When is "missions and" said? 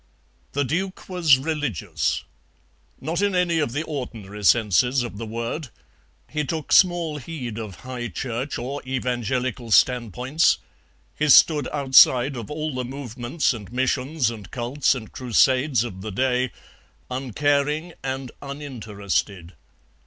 13.71-14.49